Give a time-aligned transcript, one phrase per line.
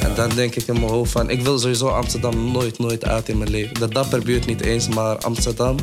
[0.00, 3.28] En dan denk ik in mijn hoofd van, ik wil sowieso Amsterdam nooit, nooit uit
[3.28, 3.74] in mijn leven.
[3.74, 5.76] De dapperbuurt niet eens, maar Amsterdam,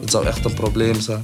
[0.00, 1.20] het zou echt een probleem zijn.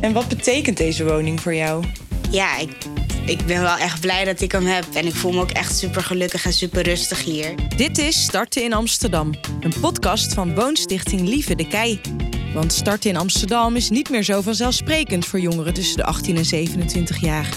[0.00, 1.84] En wat betekent deze woning voor jou?
[2.30, 2.76] Ja, ik,
[3.26, 4.84] ik ben wel echt blij dat ik hem heb.
[4.94, 7.54] En ik voel me ook echt super gelukkig en super rustig hier.
[7.76, 12.00] Dit is Starten in Amsterdam, een podcast van Woonstichting Lieve de Kei.
[12.54, 16.44] Want starten in Amsterdam is niet meer zo vanzelfsprekend voor jongeren tussen de 18 en
[16.44, 17.48] 27 jaar.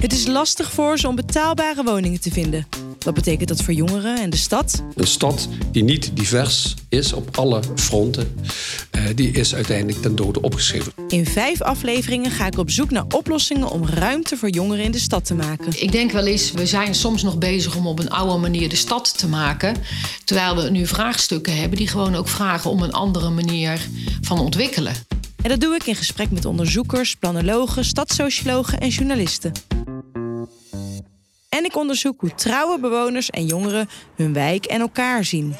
[0.00, 2.66] Het is lastig voor ze om betaalbare woningen te vinden.
[2.98, 4.82] Wat betekent dat voor jongeren en de stad?
[4.94, 8.34] Een stad die niet divers is op alle fronten,
[9.14, 10.92] die is uiteindelijk ten dode opgeschreven.
[11.08, 14.98] In vijf afleveringen ga ik op zoek naar oplossingen om ruimte voor jongeren in de
[14.98, 15.82] stad te maken.
[15.82, 18.76] Ik denk wel eens, we zijn soms nog bezig om op een oude manier de
[18.76, 19.76] stad te maken.
[20.24, 23.88] Terwijl we nu vraagstukken hebben die gewoon ook vragen om een andere manier
[24.20, 24.94] van ontwikkelen.
[25.42, 29.52] En dat doe ik in gesprek met onderzoekers, planologen, stadssociologen en journalisten.
[31.54, 35.56] En ik onderzoek hoe trouwe bewoners en jongeren hun wijk en elkaar zien.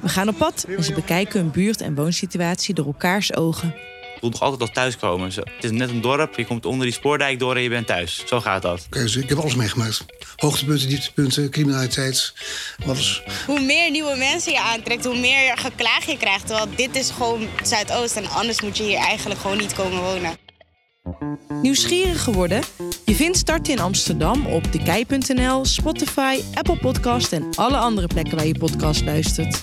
[0.00, 3.74] We gaan op pad en ze bekijken hun buurt- en woonsituatie door elkaars ogen.
[4.14, 5.32] Ik voel nog altijd als thuiskomen.
[5.32, 7.86] Zo, Het is net een dorp, je komt onder die spoordijk door en je bent
[7.86, 8.22] thuis.
[8.26, 8.86] Zo gaat dat.
[8.88, 9.20] Keuze.
[9.20, 10.04] Ik heb alles meegemaakt.
[10.36, 12.32] Hoogtepunten, dieptepunten, criminaliteit,
[12.86, 13.22] alles.
[13.46, 16.46] Hoe meer nieuwe mensen je aantrekt, hoe meer geklaag je krijgt.
[16.46, 20.47] Terwijl dit is gewoon Zuidoost en anders moet je hier eigenlijk gewoon niet komen wonen.
[21.62, 22.62] Nieuwsgierig geworden?
[23.04, 28.46] Je vindt Starten in Amsterdam op dekei.nl, Spotify, Apple Podcast en alle andere plekken waar
[28.46, 29.62] je podcast luistert.